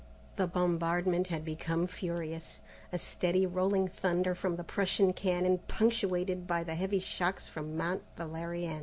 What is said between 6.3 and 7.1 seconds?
by the heavy